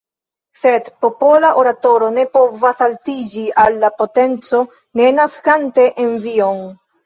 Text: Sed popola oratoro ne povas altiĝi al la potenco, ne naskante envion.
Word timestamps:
Sed 0.59 0.87
popola 1.05 1.51
oratoro 1.63 2.07
ne 2.15 2.23
povas 2.39 2.83
altiĝi 2.87 3.45
al 3.67 3.79
la 3.87 3.93
potenco, 4.03 4.65
ne 5.03 5.15
naskante 5.23 5.89
envion. 6.09 6.69